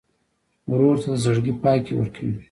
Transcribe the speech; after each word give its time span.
ورور 0.71 0.95
ته 1.03 1.09
د 1.13 1.15
زړګي 1.23 1.53
پاکي 1.63 1.93
ورکوې. 1.95 2.35